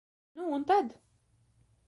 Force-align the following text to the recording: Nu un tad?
Nu 0.35 0.43
un 0.55 0.63
tad? 0.69 0.87